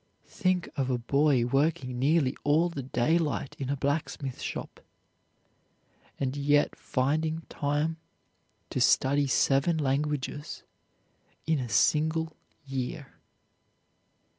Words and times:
Think 0.25 0.67
of 0.77 0.89
a 0.89 0.97
boy 0.97 1.45
working 1.45 1.99
nearly 1.99 2.35
all 2.43 2.69
the 2.69 2.81
daylight 2.81 3.55
in 3.59 3.69
a 3.69 3.77
blacksmith 3.77 4.41
shop, 4.41 4.79
and 6.19 6.35
yet 6.35 6.75
finding 6.75 7.41
time 7.49 7.97
to 8.71 8.81
study 8.81 9.27
seven 9.27 9.77
languages 9.77 10.63
in 11.45 11.59
a 11.59 11.69
single 11.69 12.35
year. 12.65 13.13